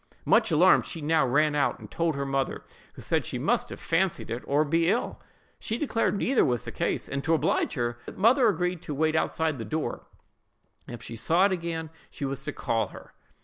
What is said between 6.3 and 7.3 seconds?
was the case; and,